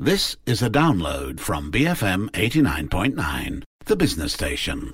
[0.00, 4.92] This is a download from BFM 89.9, the business station.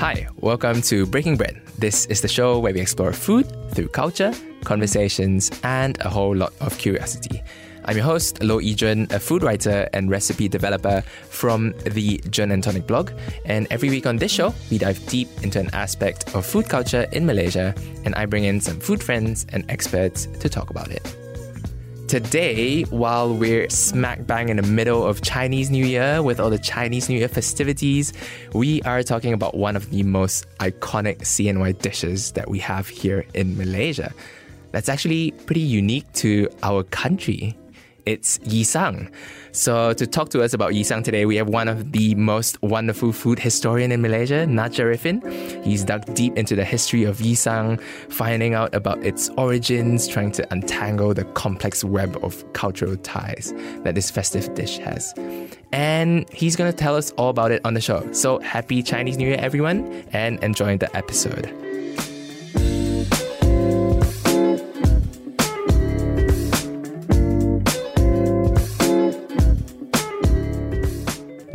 [0.00, 1.62] Hi, welcome to Breaking Bread.
[1.78, 6.52] This is the show where we explore food through culture, conversations, and a whole lot
[6.60, 7.44] of curiosity.
[7.84, 12.62] I'm your host, Lo Yijun, a food writer and recipe developer from the Jun and
[12.62, 13.10] Tonic blog.
[13.44, 17.08] And every week on this show, we dive deep into an aspect of food culture
[17.10, 21.16] in Malaysia, and I bring in some food friends and experts to talk about it.
[22.06, 26.60] Today, while we're smack bang in the middle of Chinese New Year with all the
[26.60, 28.12] Chinese New Year festivities,
[28.52, 33.24] we are talking about one of the most iconic CNY dishes that we have here
[33.34, 34.12] in Malaysia.
[34.70, 37.56] That's actually pretty unique to our country
[38.06, 39.10] it's Yisang.
[39.52, 43.12] So to talk to us about Yisang today, we have one of the most wonderful
[43.12, 45.22] food historian in Malaysia, Naj Arifin.
[45.64, 50.52] He's dug deep into the history of Yisang, finding out about its origins, trying to
[50.52, 53.52] untangle the complex web of cultural ties
[53.84, 55.14] that this festive dish has.
[55.72, 58.10] And he's going to tell us all about it on the show.
[58.12, 61.71] So happy Chinese New Year, everyone, and enjoy the episode.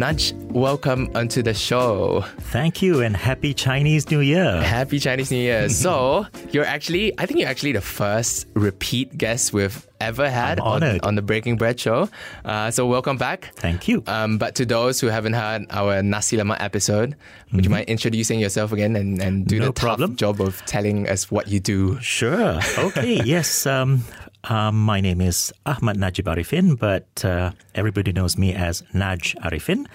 [0.07, 2.23] Naj, welcome onto the show.
[2.55, 4.61] Thank you and happy Chinese New Year.
[4.61, 5.67] Happy Chinese New Year.
[5.67, 11.01] so, you're actually, I think you're actually the first repeat guest we've ever had on,
[11.01, 12.07] on, the Breaking Bread show.
[12.45, 13.51] Uh, so, welcome back.
[13.57, 14.01] Thank you.
[14.07, 17.57] Um, but to those who haven't heard our Nasi Lemak episode, mm-hmm.
[17.57, 17.79] would you mm-hmm.
[17.79, 20.15] mind introducing yourself again and, and do no the problem.
[20.15, 21.99] job of telling us what you do?
[21.99, 22.61] Sure.
[22.77, 23.21] Okay.
[23.25, 23.65] yes.
[23.65, 24.05] Um,
[24.45, 29.87] um, my name is Ahmad Najib Arifin, but uh, everybody knows me as Naj Arifin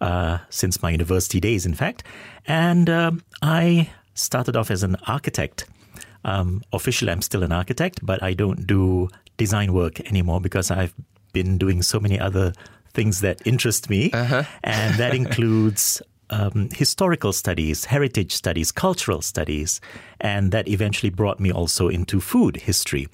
[0.00, 2.02] uh, since my university days, in fact.
[2.46, 5.66] And um, I started off as an architect.
[6.24, 10.94] Um, officially, I'm still an architect, but I don't do design work anymore because I've
[11.32, 12.52] been doing so many other
[12.92, 14.10] things that interest me.
[14.10, 14.42] Uh-huh.
[14.64, 19.80] And that includes um, historical studies, heritage studies, cultural studies,
[20.20, 23.08] and that eventually brought me also into food history.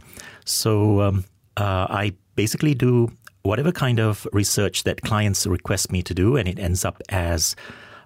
[0.46, 1.24] So um,
[1.56, 3.10] uh, I basically do
[3.42, 7.54] whatever kind of research that clients request me to do, and it ends up as,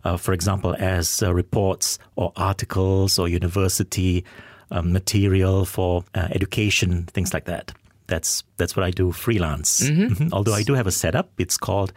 [0.04, 4.24] uh, for example, as uh, reports or articles or university
[4.70, 7.72] um, material for uh, education, things like that.
[8.06, 9.82] That's that's what I do freelance.
[9.82, 10.12] Mm-hmm.
[10.12, 10.28] Mm-hmm.
[10.32, 11.30] Although I do have a setup.
[11.38, 11.92] It's called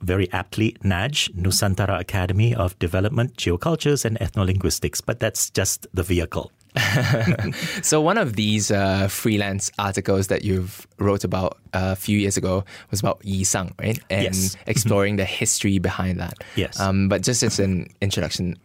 [0.00, 6.50] very aptly NAJ, Nusantara Academy of Development, Geocultures and Ethnolinguistics, but that's just the vehicle.
[7.82, 12.64] so one of these uh, freelance articles that you've wrote about a few years ago
[12.90, 14.00] was about Yisang, right?
[14.08, 14.56] And yes.
[14.66, 16.34] exploring the history behind that.
[16.56, 16.80] Yes.
[16.80, 18.56] Um, but just as an introduction,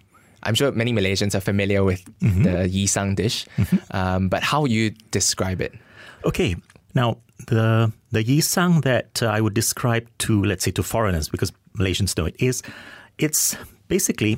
[0.43, 2.43] I'm sure many Malaysians are familiar with mm-hmm.
[2.43, 3.77] the Yisang dish, mm-hmm.
[3.91, 5.73] um, but how you describe it?
[6.23, 6.55] Okay,
[6.95, 11.51] now the the Yisang that uh, I would describe to let's say to foreigners because
[11.77, 12.63] Malaysians know it is,
[13.17, 13.57] it's
[13.87, 14.37] basically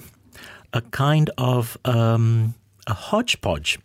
[0.74, 2.54] a kind of um,
[2.88, 3.80] a hodgepodge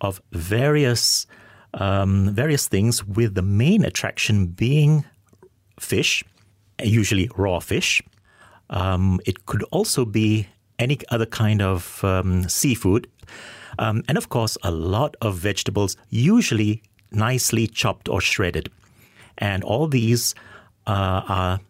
[0.00, 1.26] of various
[1.74, 5.04] um, various things, with the main attraction being
[5.78, 6.24] fish,
[6.82, 8.02] usually raw fish.
[8.70, 10.48] Um, it could also be
[10.78, 13.06] any other kind of um, seafood,
[13.78, 18.70] um, and of course, a lot of vegetables, usually nicely chopped or shredded.
[19.38, 20.34] And all these
[20.86, 21.60] uh, are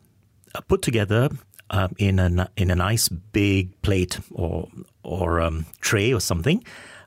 [0.69, 1.29] put together
[1.71, 4.69] uh, in a in a nice big plate or
[5.03, 6.65] or um, tray or something,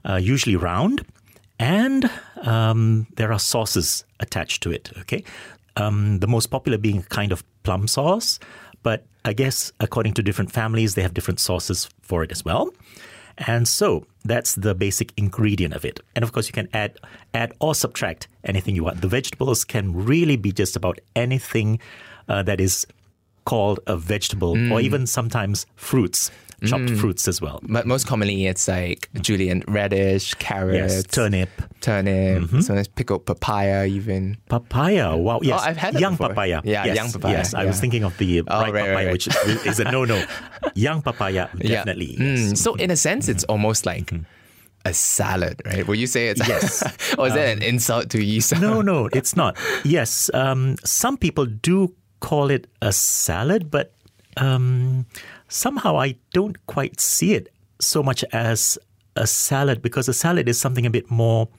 [0.08, 1.06] uh, usually round,
[1.60, 2.10] and
[2.44, 4.92] um, there are sauces attached to it.
[5.00, 5.24] Okay,
[5.78, 8.40] um, the most popular being a kind of plum sauce,
[8.84, 12.72] but I guess according to different families, they have different sauces for it as well.
[13.38, 16.00] And so that's the basic ingredient of it.
[16.16, 16.98] And of course, you can add
[17.34, 19.02] add or subtract anything you want.
[19.02, 21.80] The vegetables can really be just about anything
[22.28, 22.86] uh, that is
[23.46, 24.72] called a vegetable, mm.
[24.72, 26.31] or even sometimes fruits
[26.66, 27.00] chopped mm.
[27.00, 27.59] fruits as well.
[27.63, 31.50] But most commonly, it's like julienne radish, carrots, yes, turnip,
[31.80, 32.44] turnip.
[32.44, 32.59] Mm-hmm.
[32.62, 35.16] Sometimes pickled papaya, even papaya.
[35.18, 36.30] Wow, yes, oh, I've had young before.
[36.30, 36.62] papaya.
[36.63, 37.33] Yeah, yes, young papaya.
[37.33, 37.60] Yes, yeah.
[37.60, 39.12] I was thinking of the oh, ripe right, papaya, right, right.
[39.12, 39.27] which
[39.66, 40.24] is a no-no.
[40.75, 42.13] young papaya, definitely.
[42.13, 42.36] Yeah.
[42.36, 42.57] Mm.
[42.57, 44.07] So in a sense, it's almost like.
[44.07, 44.24] Mm-hmm
[44.83, 45.88] a salad, right?
[45.88, 46.81] Will you say it's yes,
[47.19, 48.42] or is um, that an insult to you?
[48.60, 49.56] No, no, it's not.
[49.83, 53.94] Yes, um, some people do call it a salad, but
[54.38, 55.06] um,
[55.50, 58.77] somehow I don't quite see it so much as
[59.15, 61.50] a salad because a salad is something a bit more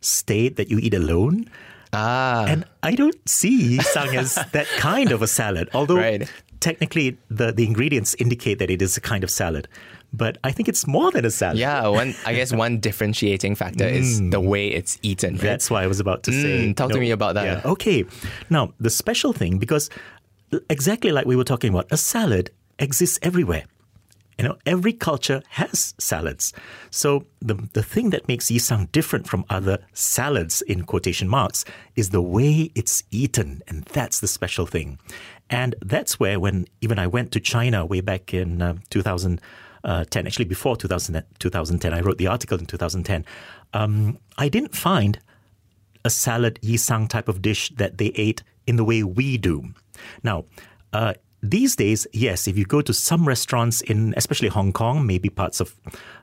[0.00, 1.50] staid that you eat alone.
[1.92, 2.46] Ah.
[2.48, 6.30] And I don't see Sang as that kind of a salad, although right.
[6.60, 9.68] technically the, the ingredients indicate that it is a kind of salad.
[10.12, 11.58] But I think it's more than a salad.
[11.58, 15.34] Yeah, one I guess one differentiating factor is the way it's eaten.
[15.34, 15.42] right?
[15.42, 16.68] That's why I was about to say.
[16.68, 17.44] Mm, talk to me about that.
[17.44, 17.70] Yeah.
[17.70, 18.04] Okay.
[18.50, 19.90] Now, the special thing, because
[20.68, 23.64] exactly like we were talking about, a salad exists everywhere.
[24.38, 26.52] You know, every culture has salads.
[26.90, 31.64] So the the thing that makes yisang different from other salads in quotation marks
[31.96, 34.98] is the way it's eaten, and that's the special thing.
[35.48, 38.74] And that's where when even I went to China way back in uh,
[39.84, 43.24] 2010, actually before 2000, 2010, I wrote the article in 2010.
[43.74, 45.18] Um, I didn't find
[46.04, 49.74] a salad yisang type of dish that they ate in the way we do.
[50.22, 50.44] Now,
[50.92, 51.14] uh,
[51.44, 55.58] these days, yes, if you go to some restaurants in, especially Hong Kong, maybe parts
[55.58, 55.74] of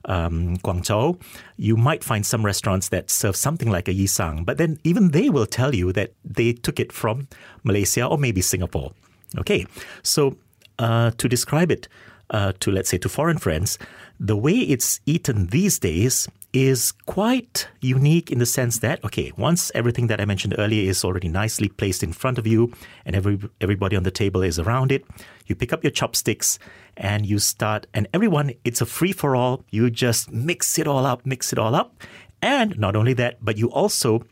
[0.05, 1.19] um, Guangzhou,
[1.57, 4.45] you might find some restaurants that serve something like a yisang.
[4.45, 7.27] But then even they will tell you that they took it from
[7.63, 8.93] Malaysia or maybe Singapore.
[9.37, 9.65] Okay,
[10.03, 10.37] so
[10.79, 11.89] uh, to describe it
[12.29, 13.77] uh, to, let's say, to foreign friends,
[14.19, 19.71] the way it's eaten these days is quite unique in the sense that, okay, once
[19.75, 22.73] everything that I mentioned earlier is already nicely placed in front of you
[23.05, 25.05] and every, everybody on the table is around it,
[25.45, 26.57] you pick up your chopsticks
[26.97, 29.63] and you start, and everyone, it's a free for all.
[29.69, 32.01] You just mix it all up, mix it all up.
[32.41, 34.23] And not only that, but you also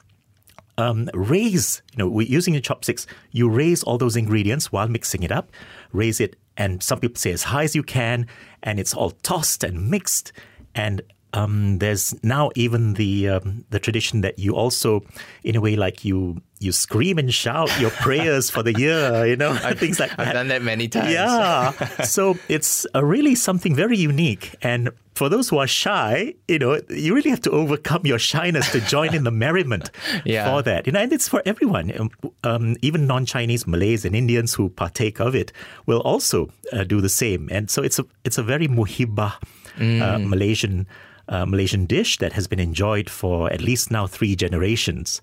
[0.78, 5.32] um, raise, you know, using your chopsticks, you raise all those ingredients while mixing it
[5.32, 5.52] up,
[5.92, 8.28] raise it, and some people say as high as you can,
[8.64, 10.34] and it's all tossed and mixed.
[10.76, 11.02] And
[11.34, 15.04] um, there's now even the um, the tradition that you also,
[15.44, 19.36] in a way, like you you scream and shout your prayers for the year, you
[19.36, 20.28] know, things like that.
[20.28, 21.12] I've done that many times.
[21.12, 21.72] Yeah,
[22.04, 24.56] so it's a really something very unique.
[24.62, 28.72] And for those who are shy, you know, you really have to overcome your shyness
[28.72, 29.90] to join in the merriment
[30.26, 30.46] Yeah.
[30.48, 30.86] for that.
[30.88, 31.92] You know, and it's for everyone.
[32.00, 32.10] Um,
[32.44, 35.52] Um, even non-Chinese Malays and Indians who partake of it
[35.90, 36.38] will also
[36.72, 37.50] uh, do the same.
[37.56, 39.34] And so it's a it's a very muhibah
[39.80, 40.86] uh, Malaysian.
[41.30, 45.20] Uh, Malaysian dish that has been enjoyed for at least now three generations.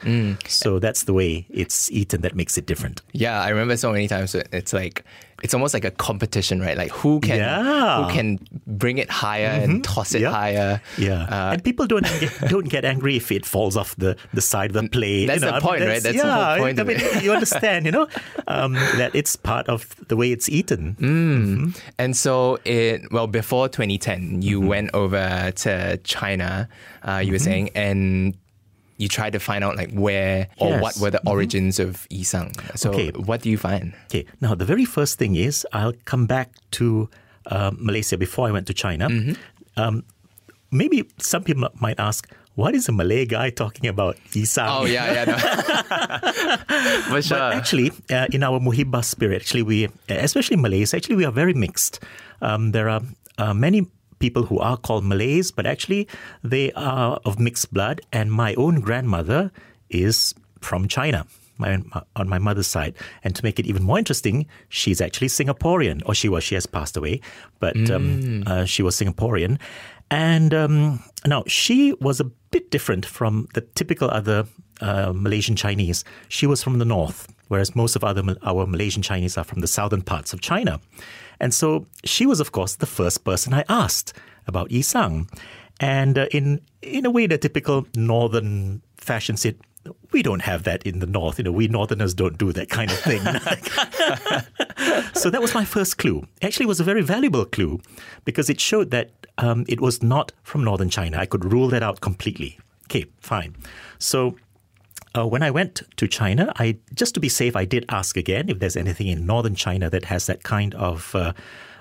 [0.46, 3.00] So that's the way it's eaten that makes it different.
[3.12, 4.34] Yeah, I remember so many times.
[4.34, 5.00] It's like
[5.44, 6.76] it's almost like a competition, right?
[6.76, 8.02] Like who can Yeah.
[8.02, 10.32] who can bring it higher and toss it Yeah.
[10.32, 10.80] higher.
[10.98, 14.40] Yeah, Uh, and people don't get, don't get angry if it falls off the, the
[14.40, 15.26] side of the plate.
[15.26, 16.02] That's you know, the I mean, point, right?
[16.02, 18.06] That's the yeah, whole point I mean, you understand, you know,
[18.48, 20.96] um, that it's part of the way it's eaten.
[20.98, 21.80] Mm.
[21.98, 24.68] and so it well before 2010, you Mm-hmm.
[24.74, 26.68] went over to China.
[27.06, 28.34] Uh, you were saying and.
[28.96, 30.82] You try to find out like where or Yes.
[30.82, 32.54] what were the origins of Yisang.
[32.78, 33.10] So Okay.
[33.14, 33.92] what do you find?
[34.06, 37.10] Okay, now the very first thing is I'll come back to
[37.50, 39.08] uh, Malaysia before I went to China.
[39.10, 39.34] Mm-hmm.
[39.76, 40.04] Um,
[40.70, 44.70] maybe some people might ask, what is a Malay guy talking about Yisang?
[44.70, 45.36] Oh yeah, yeah, no.
[47.10, 47.38] For sure.
[47.38, 51.54] But actually, uh, in our Muhibah spirit, actually, we, especially Malays, actually, we are very
[51.54, 51.98] mixed.
[52.40, 53.02] Um, there are
[53.38, 53.86] uh, many
[54.24, 56.02] people who are called Malays, but actually,
[56.42, 58.00] they are of mixed blood.
[58.10, 59.52] And my own grandmother
[59.90, 61.26] is from China.
[61.56, 61.78] My,
[62.16, 62.94] on my mother's side.
[63.22, 66.66] And to make it even more interesting, she's actually Singaporean, or she was, she has
[66.66, 67.20] passed away,
[67.60, 69.60] but um, uh, she was Singaporean.
[70.10, 74.46] And um, now she was a bit different from the typical other
[74.80, 76.02] uh, Malaysian Chinese.
[76.28, 79.68] She was from the north, whereas most of other our Malaysian Chinese are from the
[79.68, 80.80] southern parts of China.
[81.38, 84.12] And so she was, of course, the first person I asked
[84.48, 85.28] about Yisang.
[85.78, 89.54] And uh, in in a way, the typical northern fashion said,
[90.10, 91.38] we don't have that in the north.
[91.38, 93.20] You know, we northerners don't do that kind of thing.
[95.14, 96.26] so that was my first clue.
[96.42, 97.80] Actually, it was a very valuable clue
[98.24, 101.18] because it showed that um, it was not from northern China.
[101.18, 102.58] I could rule that out completely.
[102.86, 103.54] Okay, fine.
[103.98, 104.36] So
[105.16, 108.48] uh, when I went to China, I just to be safe, I did ask again
[108.48, 111.32] if there's anything in northern China that has that kind of uh,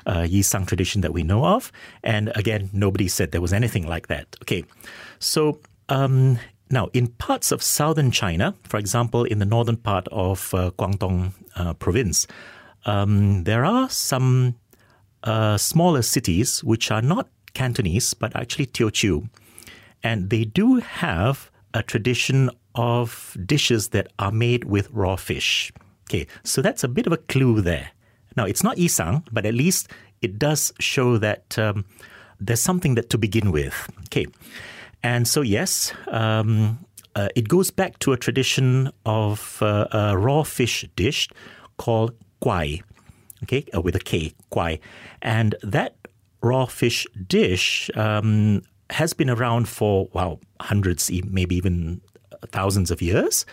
[0.06, 1.72] uh, Yisang tradition that we know of.
[2.04, 4.36] And again, nobody said there was anything like that.
[4.44, 4.63] Okay,
[5.20, 5.60] so
[5.90, 10.72] um, now in parts of southern China, for example, in the northern part of uh,
[10.78, 12.28] Guangdong uh, province,
[12.86, 14.56] um, there are some
[15.24, 19.30] uh, smaller cities which are not Cantonese but actually Teochew,
[20.04, 25.72] and they do have a tradition of dishes that are made with raw fish.
[26.10, 27.92] Okay, so that's a bit of a clue there.
[28.36, 29.89] Now, it's not Yisang, but at least
[30.22, 31.86] it does show that um,
[32.39, 33.89] there's something that to begin with.
[34.06, 34.25] Okay,
[35.03, 40.44] and so yes, um, uh, it goes back to a tradition of uh, a raw
[40.44, 41.30] fish dish
[41.77, 42.82] called kwai,
[43.44, 44.80] okay, uh, with a K, kwai,
[45.22, 45.96] and that
[46.42, 52.01] raw fish dish um, has been around for wow hundreds, maybe even
[52.52, 53.46] thousands of years,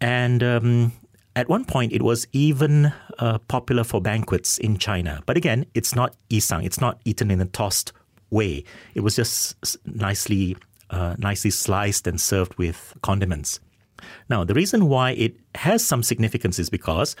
[0.00, 0.92] and um,
[1.36, 5.22] at one point it was even uh, popular for banquets in China.
[5.26, 7.92] But again, it's not yisang; it's not eaten in a tossed
[8.30, 8.64] way.
[8.94, 10.56] It was just nicely,
[10.90, 13.60] uh, nicely sliced and served with condiments.
[14.28, 17.16] Now, the reason why it has some significance is because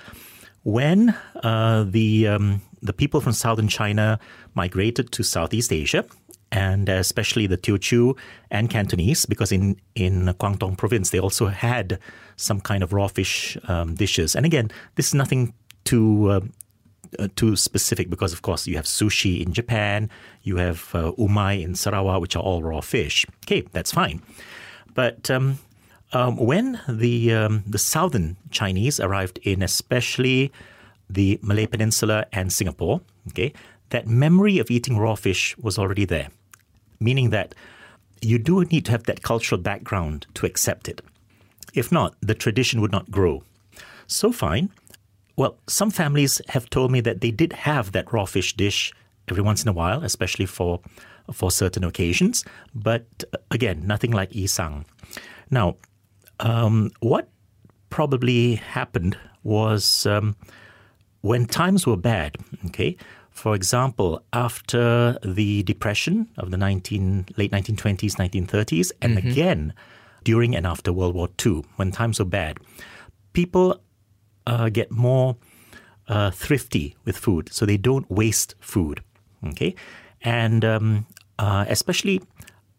[0.64, 4.18] when uh, the um, the people from southern China
[4.54, 6.04] migrated to Southeast Asia,
[6.54, 8.16] and especially the Teochew
[8.50, 11.98] and Cantonese, because in in Guangdong province they also had
[12.36, 14.36] some kind of raw fish um, dishes.
[14.36, 15.52] And again, this is nothing
[15.84, 16.40] too uh,
[17.18, 20.08] uh, too specific because, of course, you have sushi in Japan,
[20.42, 23.26] you have uh, umai in Sarawak, which are all raw fish.
[23.44, 24.22] Okay, that's fine.
[24.94, 25.58] But um,
[26.12, 30.52] um, when the um, the southern Chinese arrived in, especially
[31.10, 33.52] the Malay Peninsula and Singapore, okay,
[33.90, 36.28] that memory of eating raw fish was already there,
[37.00, 37.54] meaning that
[38.20, 41.02] you do need to have that cultural background to accept it.
[41.74, 43.42] If not, the tradition would not grow.
[44.06, 44.70] So fine.
[45.36, 48.92] Well, some families have told me that they did have that raw fish dish
[49.28, 50.80] every once in a while, especially for
[51.32, 52.44] for certain occasions.
[52.74, 54.84] But uh, again, nothing like yisang.
[55.50, 55.76] Now,
[56.40, 57.28] um, what
[57.90, 60.36] probably happened was um,
[61.22, 62.36] when times were bad.
[62.66, 62.96] Okay,
[63.34, 69.28] for example, after the depression of the 19, late 1920s, 1930s, and mm-hmm.
[69.28, 69.74] again
[70.22, 72.58] during and after World War II, when times were bad,
[73.32, 73.80] people
[74.46, 75.36] uh, get more
[76.08, 79.02] uh, thrifty with food, so they don't waste food.
[79.48, 79.74] Okay,
[80.22, 81.06] and um,
[81.38, 82.22] uh, especially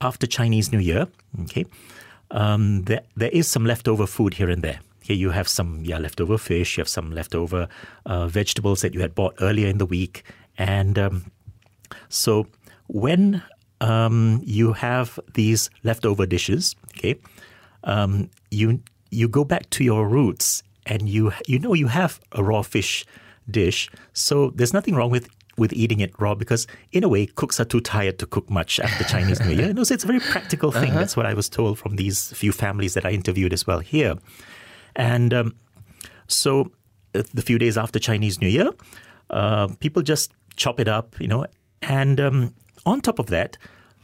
[0.02, 1.08] after Chinese New Year,
[1.44, 1.66] okay,
[2.32, 4.80] um, there, there is some leftover food here and there.
[5.04, 7.68] Okay, you have some yeah leftover fish, you have some leftover
[8.06, 10.24] uh, vegetables that you had bought earlier in the week,
[10.58, 11.32] and um,
[12.10, 12.48] so
[12.88, 13.44] when
[13.82, 17.16] um, you have these leftover dishes, okay,
[17.84, 18.82] um, you
[19.12, 23.06] you go back to your roots and you you know you have a raw fish
[23.50, 27.60] dish, so there's nothing wrong with with eating it raw because in a way cooks
[27.60, 29.74] are too tired to cook much after Chinese New Year.
[29.74, 30.90] No, so it's a very practical thing.
[30.92, 31.00] Uh-huh.
[31.00, 34.16] That's what I was told from these few families that I interviewed as well here,
[34.96, 35.56] and um,
[36.28, 36.72] so
[37.14, 38.72] uh, the few days after Chinese New Year,
[39.30, 41.46] uh, people just chop it up, you know,
[41.82, 42.54] and um,
[42.86, 43.58] on top of that,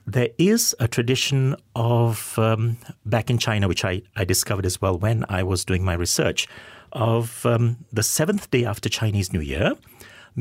[0.07, 4.97] there is a tradition of um, back in China, which I, I discovered as well
[4.97, 6.47] when I was doing my research,
[6.91, 9.73] of um, the seventh day after Chinese New Year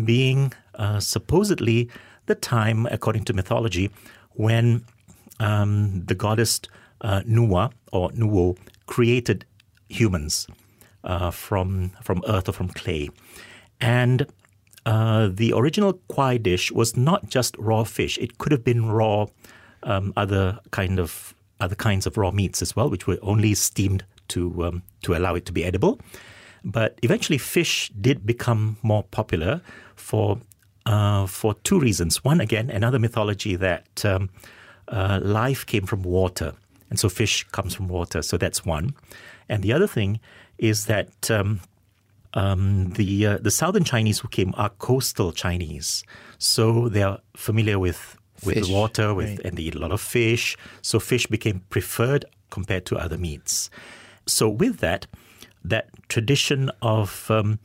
[0.04, 1.90] being uh, supposedly
[2.26, 3.90] the time, according to mythology,
[4.32, 4.84] when
[5.38, 6.60] um, the goddess
[7.00, 9.44] uh, Nuwa or Nuwo created
[9.88, 10.46] humans
[11.04, 13.10] uh, from from earth or from clay,
[13.80, 14.26] and
[14.86, 19.26] uh, the original kwai dish was not just raw fish; it could have been raw
[19.82, 24.04] um, other kind of other kinds of raw meats as well, which were only steamed
[24.28, 26.00] to um, to allow it to be edible.
[26.64, 29.60] But eventually, fish did become more popular
[29.96, 30.40] for
[30.86, 32.24] uh, for two reasons.
[32.24, 34.30] One, again, another mythology that um,
[34.88, 36.54] uh, life came from water,
[36.88, 38.22] and so fish comes from water.
[38.22, 38.94] So that's one.
[39.48, 40.20] And the other thing
[40.58, 41.60] is that um,
[42.34, 46.04] um, the uh, the southern Chinese who came are coastal Chinese,
[46.38, 49.40] so they are familiar with with fish, water, with right.
[49.44, 50.56] and they eat a lot of fish.
[50.82, 53.70] So fish became preferred compared to other meats.
[54.26, 55.06] So with that,
[55.64, 57.58] that tradition of um,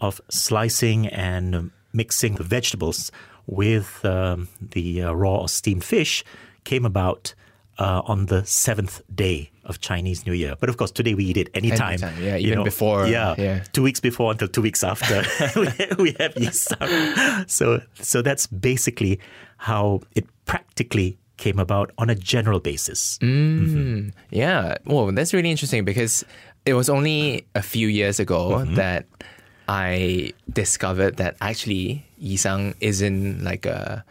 [0.00, 3.10] of slicing and mixing the vegetables
[3.46, 6.24] with um, the uh, raw or steamed fish
[6.64, 7.34] came about
[7.78, 10.54] uh, on the seventh day of Chinese New Year.
[10.58, 12.02] But of course, today we eat it anytime.
[12.02, 13.06] anytime yeah, even know, before.
[13.06, 15.16] Yeah, yeah, two weeks before until two weeks after
[15.98, 17.48] we have Yisang.
[17.48, 19.20] So, so that's basically
[19.58, 23.18] how it practically came about on a general basis.
[23.18, 24.08] Mm, mm-hmm.
[24.30, 26.24] Yeah, well, that's really interesting because
[26.64, 28.74] it was only a few years ago mm-hmm.
[28.74, 29.06] that
[29.68, 34.04] I discovered that actually Yisang isn't like a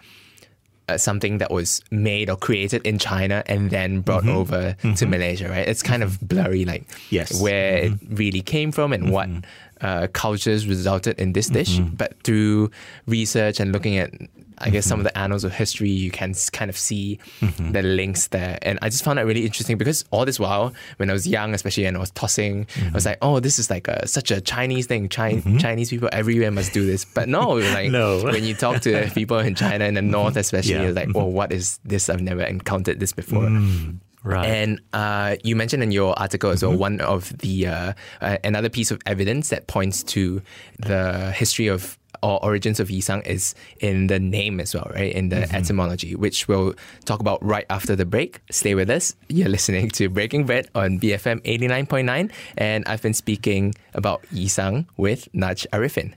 [0.87, 4.37] uh, something that was made or created in China and then brought mm-hmm.
[4.37, 4.93] over mm-hmm.
[4.93, 5.67] to Malaysia, right?
[5.67, 7.41] It's kind of blurry, like yes.
[7.41, 8.15] where it mm-hmm.
[8.15, 9.39] really came from and what mm-hmm.
[9.81, 11.79] Uh, cultures resulted in this dish.
[11.79, 12.71] But through
[13.07, 14.11] research and looking at
[14.57, 14.89] I guess mm-hmm.
[14.89, 17.71] some of the annals of history, you can kind of see mm-hmm.
[17.71, 18.57] the links there.
[18.61, 21.53] And I just found that really interesting because all this while, when I was young,
[21.53, 22.87] especially, and I was tossing, mm-hmm.
[22.87, 23.09] I was mm-hmm.
[23.09, 25.09] like, oh, this is like a, such a Chinese thing.
[25.09, 25.57] Chi- mm-hmm.
[25.57, 27.05] Chinese people everywhere must do this.
[27.05, 28.23] But no, like no.
[28.23, 30.83] when you talk to people in China, in the north especially, yeah.
[30.83, 32.09] you're like, oh, what is this?
[32.09, 33.43] I've never encountered this before.
[33.43, 33.99] Mm.
[34.25, 34.47] Right.
[34.47, 36.81] And uh, you mentioned in your article as well mm-hmm.
[36.81, 40.41] one of the uh, uh, another piece of evidence that points to
[40.79, 45.13] the history of or origins of Yisang is in the name as well, right?
[45.13, 45.55] In the mm-hmm.
[45.55, 46.73] etymology, which we'll
[47.05, 48.41] talk about right after the break.
[48.49, 49.15] Stay with us.
[49.29, 55.29] You're listening to Breaking Bread on BFM 89.9, and I've been speaking about Yisang with
[55.33, 56.15] Naj Arifin.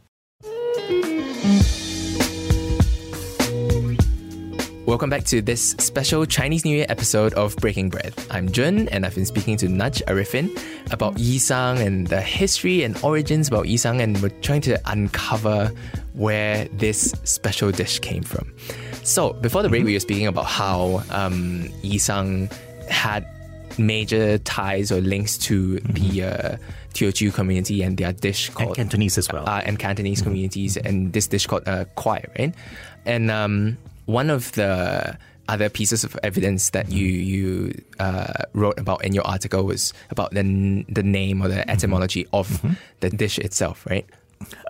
[4.89, 8.15] Welcome back to this special Chinese New Year episode of Breaking Bread.
[8.31, 10.49] I'm Jun, and I've been speaking to Naj Arifin
[10.91, 15.71] about yisang and the history and origins about yisang, and we're trying to uncover
[16.15, 18.51] where this special dish came from.
[19.05, 22.51] So, before the break, we were speaking about how um, yisang
[22.89, 23.29] had
[23.77, 26.57] major ties or links to the uh,
[26.95, 29.47] Teochew community and their dish And called Cantonese as well.
[29.47, 32.55] uh, and Cantonese communities, and this dish called uh, kwai, right?
[33.05, 33.77] And um,
[34.09, 35.17] one of the
[35.49, 40.31] other pieces of evidence that you you uh, wrote about in your article was about
[40.33, 42.49] the n- the name or the etymology of
[43.01, 44.05] the dish itself, right?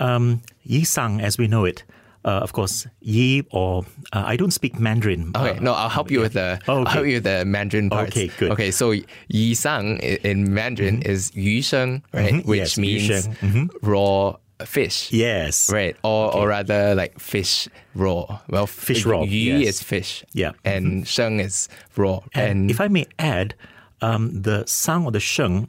[0.01, 1.83] Um, yi sang, as we know it,
[2.25, 5.33] uh, of course, yi or uh, I don't speak Mandarin.
[5.37, 8.11] Okay, no, I'll help you with the Oh, I'll help you with the Mandarin parts.
[8.17, 8.51] Okay, good.
[8.53, 8.95] Okay, so
[9.29, 12.35] yi sang in Mandarin is yu sheng, right?
[12.35, 13.69] Mhm, Which yes, means mhm.
[13.83, 15.13] raw fish.
[15.13, 15.71] Yes.
[15.73, 18.41] Right, or or rather like fish raw.
[18.49, 19.69] Well, Fish raw, Yu yes.
[19.69, 20.25] is fish.
[20.33, 20.51] Yeah.
[20.51, 20.69] Mm-hmm.
[20.69, 22.21] and sheng is raw.
[22.35, 23.55] And, if I may add,
[24.01, 25.69] um, the sang or the sheng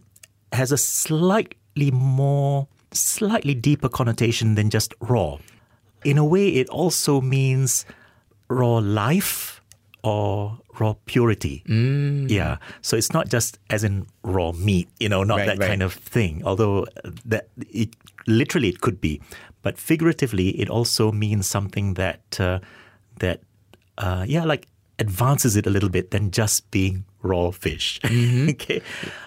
[0.53, 5.37] has a slightly more, slightly deeper connotation than just raw.
[6.03, 7.85] In a way, it also means
[8.47, 9.58] raw life
[10.03, 11.63] or raw purity.
[11.67, 12.29] Mm.
[12.29, 12.57] Yeah.
[12.81, 15.67] So it's not just as in raw meat, you know, not Right, that right.
[15.67, 16.41] kind of thing.
[16.45, 17.95] Although uh, that it
[18.27, 19.21] literally it could be,
[19.61, 22.59] but figuratively it also means something that uh,
[23.19, 23.41] that
[23.97, 24.67] uh, yeah, like
[24.99, 27.99] advances it a little bit than just being raw fish.
[28.05, 28.81] okay,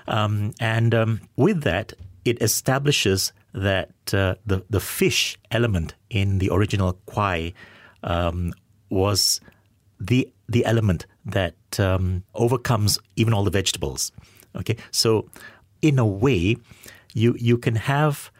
[0.08, 1.92] um, and um, with that,
[2.24, 7.52] it establishes that uh, the the fish element in the original kwai
[8.02, 8.54] um,
[8.88, 9.40] was
[10.06, 14.12] the the element that um, overcomes even all the vegetables.
[14.56, 15.28] Okay, so
[15.80, 16.56] in a way,
[17.14, 18.30] you you can have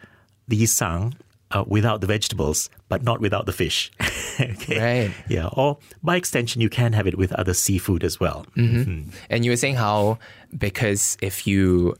[0.47, 1.13] the yisang
[1.51, 3.91] uh, without the vegetables, but not without the fish.
[4.39, 5.11] okay, Right.
[5.29, 8.45] Yeah, or by extension, you can have it with other seafood as well.
[8.57, 9.09] Mm-hmm.
[9.29, 10.19] and you were saying how
[10.57, 11.95] because if you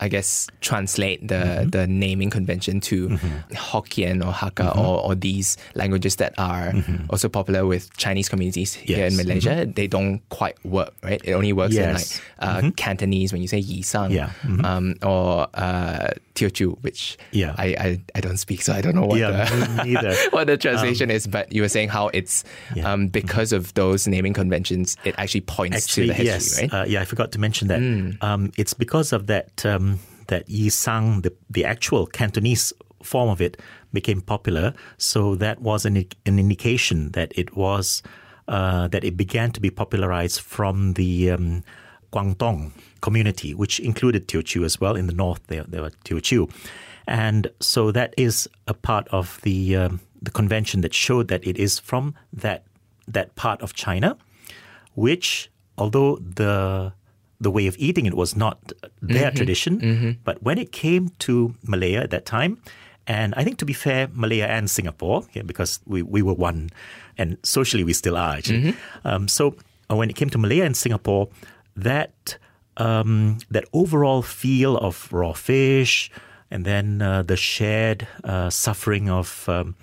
[0.00, 1.70] I guess translate the Mm-hmm.
[1.70, 3.08] the naming convention to
[3.52, 4.80] Hokkien or Hakka Mm-hmm.
[4.80, 6.72] or, or these languages that are
[7.10, 9.20] also popular with Chinese communities here in Yes.
[9.20, 9.28] Mm-hmm.
[9.28, 11.20] Malaysia, they don't quite work, right?
[11.24, 12.06] It only works in like
[12.40, 14.30] uh, Cantonese when you say Yisang, Yeah.
[14.42, 14.64] Mhm.
[14.64, 17.54] um, or uh, Teochew, which Yeah.
[17.56, 21.10] I, I I don't speak, so I don't know what Yeah, the what the translation
[21.10, 21.26] is.
[21.26, 22.44] But you were saying how it's
[22.74, 22.90] Yeah.
[22.92, 26.60] um, because of those naming conventions, it actually points Actually, to the history, yes.
[26.60, 26.70] right?
[26.70, 26.82] Mm.
[26.82, 27.80] Uh, yeah, I forgot to mention that.
[28.20, 33.40] Um, it's because of that um, that Yi Sang, the, the actual Cantonese form of
[33.40, 33.60] it,
[33.92, 34.72] became popular.
[34.98, 38.02] So that was an, an indication that it was
[38.48, 41.62] uh, that it began to be popularized from the um,
[42.14, 44.94] Guangdong community, which included Teochew as well.
[44.96, 46.50] In the north, there, there were Teochew.
[47.06, 51.58] And so that is a part of the um, the convention that showed that it
[51.58, 52.62] is from that
[53.06, 54.16] that part of China
[54.94, 56.92] which although the
[57.40, 58.72] the way of eating it was not
[59.02, 59.80] their tradition,
[60.24, 62.58] but when it came to Malaya at that time,
[63.06, 66.70] and I think to be fair, Malaya and Singapore, yeah, because we, we were one,
[67.18, 68.74] and socially we still are actually.
[69.04, 69.56] Um, so
[69.90, 71.28] uh, when it came to Malaya and Singapore,
[71.76, 72.38] that
[72.76, 76.10] um, that overall feel of raw fish,
[76.50, 79.76] and then uh, the shared uh, suffering of um,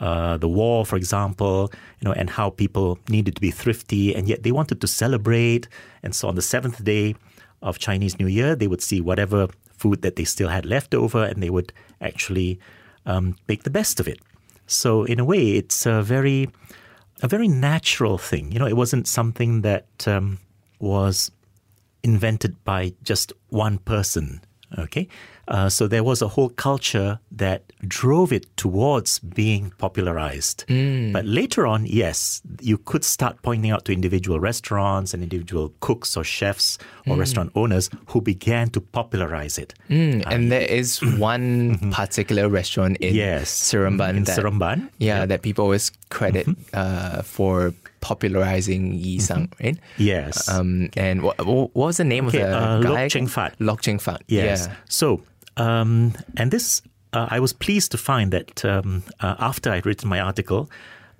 [0.00, 4.28] uh, the war, for example, you know, and how people needed to be thrifty, and
[4.28, 5.68] yet they wanted to celebrate.
[6.02, 7.14] And so on the seventh day
[7.62, 11.24] of Chinese New Year, they would see whatever food that they still had left over,
[11.24, 12.58] and they would actually
[13.06, 14.20] um, make the best of it.
[14.66, 16.48] So in a way, it's a very,
[17.22, 18.52] a very natural thing.
[18.52, 20.38] You know, it wasn't something that um,
[20.78, 21.30] was
[22.02, 24.40] invented by just one person.
[24.76, 25.06] Okay,
[25.46, 30.64] uh, so there was a whole culture that drove it towards being popularized.
[30.66, 36.16] But later on, yes, you could start pointing out to individual restaurants and individual cooks
[36.16, 39.74] or chefs or restaurant owners who began to popularize it.
[39.88, 44.90] Mm, and there is one particular restaurant in Yes, Seremban in that, Seremban.
[44.98, 47.72] yeah, that people always credit uh, for
[48.04, 49.78] popularizing Yisang, right?
[49.96, 50.48] Yes.
[50.48, 53.02] Um, and what, what was the name Okay, of the uh, guy?
[53.02, 53.54] Lok Cheng Fat.
[53.58, 54.20] Lok Cheng Fat.
[54.28, 54.68] Yes.
[54.68, 54.76] Yeah.
[54.88, 55.06] So,
[55.56, 60.08] um, and this, uh, I was pleased to find that um, uh, after I'd written
[60.08, 60.68] my article,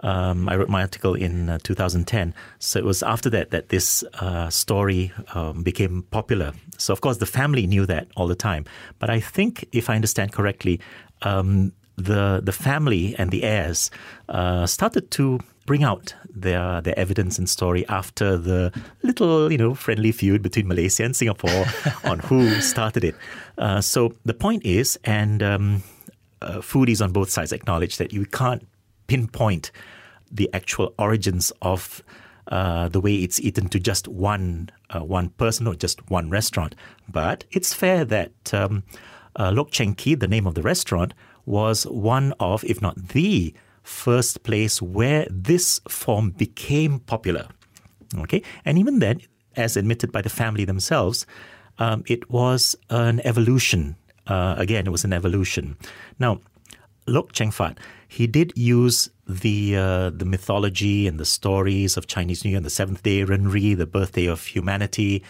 [0.03, 2.35] um, I wrote my article in uh, 2010.
[2.59, 6.53] So it was after that that this uh, story um, became popular.
[6.79, 8.65] So of course the family knew that all the time.
[8.99, 10.81] But I think, if I understand correctly,
[11.23, 13.91] um, the the family and the heirs
[14.29, 18.73] uh, started to bring out their their evidence and story after the
[19.03, 21.65] little you know friendly feud between Malaysia and Singapore
[22.05, 23.15] on who started it.
[23.59, 25.83] Uh, so the point is, and um,
[26.43, 28.67] uh, foodies on both sides acknowledge that you can't
[29.07, 29.71] pinpoint
[30.31, 32.03] the actual origins of
[32.49, 36.75] uh, the way it's eaten to just one uh, one person or just one restaurant.
[37.09, 38.83] But it's fair that um,
[39.37, 41.15] uh, Lok Cheng Ki, the name of the restaurant,
[41.47, 47.47] was one of, if not the first place where this form became popular.
[48.19, 49.21] Okay, and even then,
[49.57, 51.27] as admitted by the family themselves,
[51.79, 53.97] um, it was an evolution.
[54.27, 55.77] Uh, again, it was an evolution.
[56.19, 56.41] Now,
[57.07, 62.45] Lok Cheng Fat, he did use the uh, the mythology and the stories of Chinese
[62.45, 65.23] New Year and the seventh day Renri, the birthday of humanity,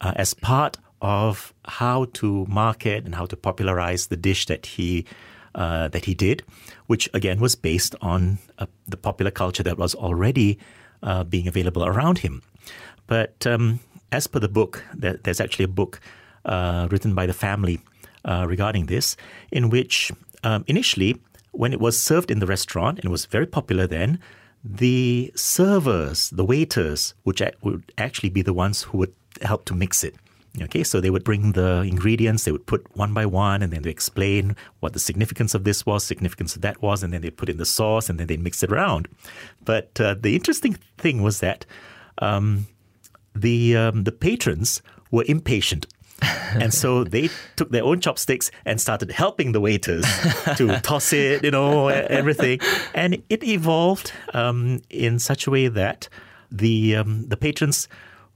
[0.00, 5.04] uh, as part of how to market and how to popularize the dish that he
[5.56, 6.44] uh, that he did,
[6.86, 10.58] which again was based on uh, the popular culture that was already
[11.02, 12.42] uh, being available around him.
[13.08, 13.80] But um,
[14.12, 16.00] as per the book, there, there's actually a book
[16.44, 17.80] uh, written by the family
[18.46, 19.16] regarding this,
[19.52, 20.10] in which
[20.42, 21.14] um, initially
[21.56, 24.18] when it was served in the restaurant, and was very popular then,
[24.62, 30.04] the servers, the waiters, would, would actually be the ones who would help to mix
[30.04, 30.14] it.
[30.62, 33.82] Okay, so they would bring the ingredients, they would put one by one, and then
[33.82, 37.30] they explain what the significance of this was, significance of that was, and then they
[37.30, 39.08] put in the sauce, and then they mix it around.
[39.64, 41.66] But uh, the interesting thing was that
[42.18, 42.66] um,
[43.34, 45.86] the um, the patrons were impatient
[46.54, 50.04] and so they took their own chopsticks and started helping the waiters
[50.56, 52.58] to toss it, you know, everything.
[52.94, 56.08] And it evolved um, in such a way that
[56.50, 57.88] the um, the patrons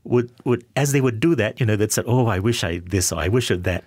[0.04, 2.78] would would as they would do that, you know, they'd say, "Oh, I wish I
[2.78, 3.84] this or I wish I that,"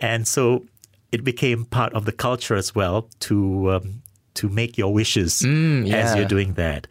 [0.00, 0.64] and so
[1.12, 4.02] it became part of the culture as well to um,
[4.34, 5.96] to make your wishes mm, yeah.
[5.96, 6.86] as you're doing that,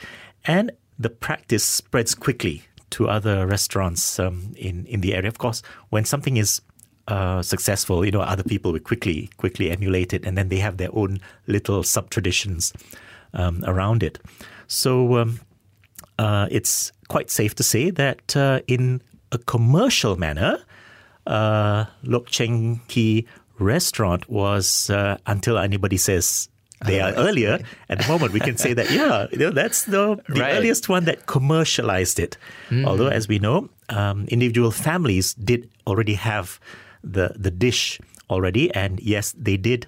[0.46, 5.28] and the practice spreads quickly to other restaurants um, in in the area.
[5.28, 6.62] Of course, when something is
[7.08, 10.78] uh, successful, you know, other people will quickly quickly emulate it, and then they have
[10.78, 12.74] their own little sub traditions
[13.34, 14.20] um, around it.
[14.68, 15.40] So um,
[16.18, 19.02] uh, it's quite safe to say that uh, in
[19.32, 20.60] a commercial manner,
[21.28, 23.26] uh, Lok Cheng Ki
[23.60, 26.50] restaurant was uh, until anybody says
[26.86, 27.60] they are earlier.
[27.90, 30.56] At the moment, we can say that yeah, you know, that's the, the right.
[30.56, 32.38] earliest one that commercialized it.
[32.70, 32.86] Mm.
[32.86, 36.60] Although, as we know, um, individual families did already have
[37.04, 38.00] the the dish
[38.30, 39.88] already, and yes, they did.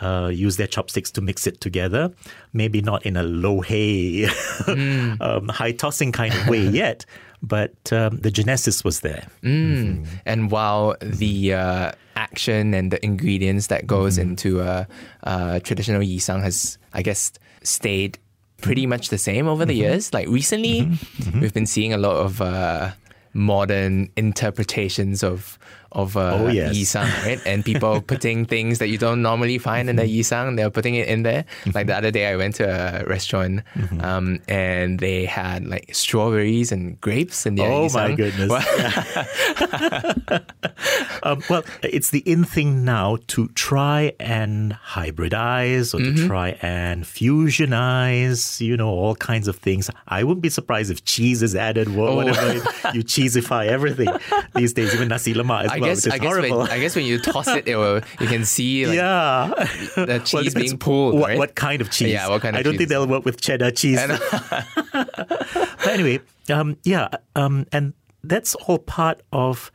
[0.00, 2.12] Uh, use their chopsticks to mix it together.
[2.52, 5.20] Maybe not in a lo hei, mm.
[5.26, 7.06] um, high tossing kind of way yet,
[7.42, 9.26] but um, the genesis was there.
[9.42, 9.76] Mm.
[9.76, 10.04] Mm-hmm.
[10.26, 14.30] And while the uh, action and the ingredients that goes mm-hmm.
[14.30, 14.86] into a,
[15.22, 17.32] a traditional yisang has, I guess,
[17.62, 18.18] stayed
[18.60, 19.82] pretty much the same over the mm-hmm.
[19.82, 20.12] years.
[20.12, 21.22] Like recently, mm-hmm.
[21.22, 21.40] mm-hmm.
[21.40, 22.92] we've been seeing a lot of uh,
[23.32, 25.58] modern interpretations of
[25.96, 26.76] of uh, oh, yes.
[26.76, 27.40] yisang, right?
[27.46, 30.20] And people putting things that you don't normally find in the mm-hmm.
[30.20, 31.46] yisang, they're putting it in there.
[31.64, 31.70] Mm-hmm.
[31.74, 34.02] Like the other day, I went to a restaurant mm-hmm.
[34.02, 37.94] um, and they had like strawberries and grapes in Oh yisang.
[37.94, 38.52] my goodness!
[41.22, 46.16] um, well, it's the in thing now to try and hybridize or mm-hmm.
[46.16, 49.88] to try and fusionize, you know, all kinds of things.
[50.08, 52.92] I wouldn't be surprised if cheese is added, whatever oh.
[52.92, 54.08] you cheesify everything
[54.54, 54.94] these days.
[54.94, 57.66] Even nasi lemak as I guess, I guess, when, I guess when you toss it,
[57.68, 59.52] it will, you can see like, yeah.
[59.96, 61.14] the cheese well, being pulled.
[61.14, 61.38] What, right?
[61.38, 62.12] what, kind of cheese?
[62.12, 62.78] Yeah, what kind of I don't cheese?
[62.78, 64.00] think they'll work with cheddar cheese.
[64.92, 66.20] but anyway,
[66.50, 69.70] um, yeah, um, and that's all part of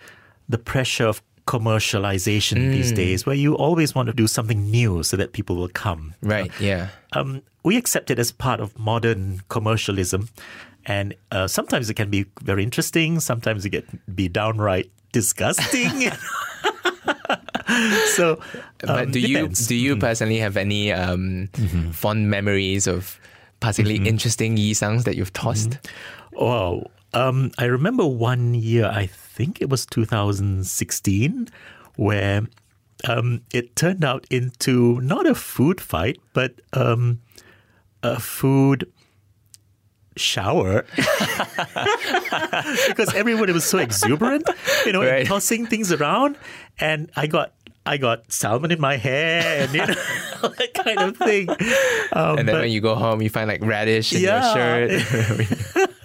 [0.49, 2.71] the pressure of commercialization mm.
[2.71, 6.13] these days, where you always want to do something new so that people will come.
[6.21, 6.51] Right.
[6.59, 6.89] Yeah.
[7.13, 10.29] Um, we accept it as part of modern commercialism.
[10.85, 13.19] And uh, sometimes it can be very interesting.
[13.19, 16.11] Sometimes it can be downright disgusting.
[18.15, 18.39] so,
[18.83, 19.99] um, but do you do you mm.
[19.99, 21.91] personally have any um, mm-hmm.
[21.91, 23.19] fond memories of
[23.59, 24.07] particularly mm-hmm.
[24.07, 25.71] interesting yisangs that you've tossed?
[25.71, 26.43] Mm-hmm.
[26.43, 28.85] Oh, um, I remember one year.
[28.85, 31.49] I think it was 2016,
[31.95, 32.47] where
[33.07, 37.21] um, it turned out into not a food fight, but um,
[38.03, 38.89] a food
[40.17, 40.85] shower
[42.87, 44.47] because everybody was so exuberant,
[44.85, 45.25] you know, right.
[45.25, 46.37] tossing things around,
[46.79, 47.53] and I got
[47.85, 49.87] I got salmon in my hair and you know
[50.41, 51.49] that kind of thing.
[51.49, 54.87] Um, and then but, when you go home, you find like radish in yeah.
[54.87, 55.89] your shirt.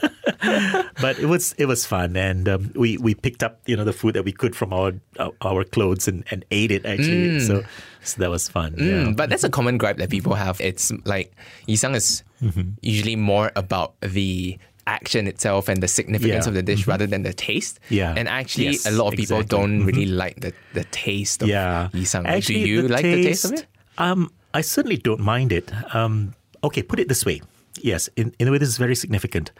[1.00, 3.92] but it was it was fun, and um, we we picked up you know the
[3.92, 4.92] food that we could from our
[5.40, 7.38] our, clothes and, and ate it actually.
[7.38, 7.46] Mm.
[7.46, 7.64] So
[8.02, 8.72] so that was fun.
[8.74, 9.12] Mm, yeah.
[9.12, 10.60] But that's a common gripe that people have.
[10.60, 11.32] It's like
[11.68, 12.78] yisang is mm-hmm.
[12.82, 16.48] usually more about the action itself and the significance yeah.
[16.48, 16.90] of the dish mm-hmm.
[16.90, 17.80] rather than the taste.
[17.88, 18.14] Yeah.
[18.16, 19.58] And actually, yes, a lot of people exactly.
[19.58, 19.86] don't mm-hmm.
[19.86, 21.88] really like the, the taste of yeah.
[21.92, 22.26] yisang.
[22.26, 23.66] Actually, Do you the like taste, the taste of it?
[23.98, 25.72] Um, I certainly don't mind it.
[25.94, 27.42] Um, okay, put it this way.
[27.80, 29.50] Yes, in, in a way, this is very significant.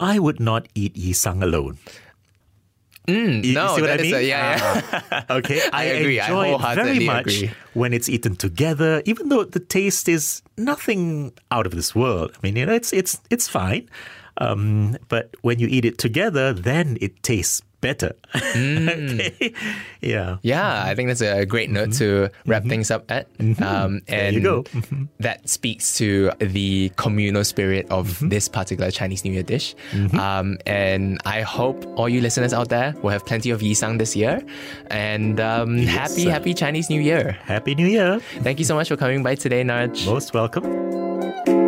[0.00, 1.76] I would not eat yisang alone.
[3.08, 4.14] Mm, You- you no, see what that I mean?
[4.14, 4.82] a, yeah,
[5.12, 5.24] yeah.
[5.40, 6.20] Okay, I, I agree.
[6.20, 7.50] I enjoy it very much agree.
[7.74, 12.32] when it's eaten together, even though the taste is nothing out of this world.
[12.36, 13.88] I mean, you know, it's it's it's fine,
[14.38, 18.14] um, but when you eat it together, then it tastes better.
[18.34, 19.54] okay,
[20.00, 20.36] yeah.
[20.42, 23.28] Yeah, I think that's a great note to wrap things up at.
[23.62, 24.64] Um, and you go.
[25.20, 29.74] that speaks to the communal spirit of this particular Chinese New Year dish.
[30.18, 34.14] Um, and I hope all you listeners out there will have plenty of yisang this
[34.14, 34.42] year.
[34.88, 36.30] And um, happy, sir.
[36.30, 37.32] happy Chinese New Year.
[37.44, 38.20] Happy New Year!
[38.40, 40.06] Thank you so much for coming by today, Naj.
[40.06, 41.59] Most welcome.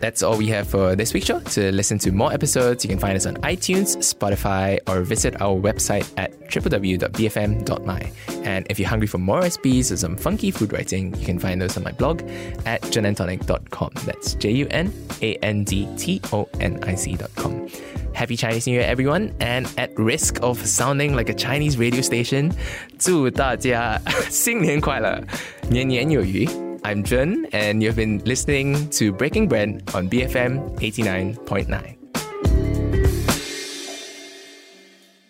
[0.00, 1.40] that's all we have for this week's show.
[1.40, 5.56] To listen to more episodes, you can find us on iTunes, Spotify, or visit our
[5.56, 8.12] website at www.bfm.my.
[8.44, 11.60] And if you're hungry for more recipes or some funky food writing, you can find
[11.60, 12.22] those on my blog
[12.64, 13.90] at junandtonic.com.
[14.04, 17.68] That's J U N A N D T O N I C.com.
[18.14, 19.32] Happy Chinese New Year, everyone!
[19.38, 22.52] And at risk of sounding like a Chinese radio station,
[22.98, 25.22] 祝大家新年快乐，
[25.70, 26.48] 年年有余。
[26.88, 31.98] I'm Jun, and you've been listening to Breaking Bread on BFM 89.9.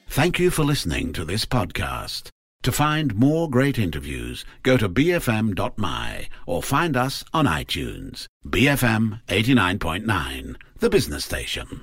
[0.07, 2.29] Thank you for listening to this podcast.
[2.63, 8.27] To find more great interviews, go to bfm.my or find us on iTunes.
[8.47, 11.81] BFM 89.9, the business station.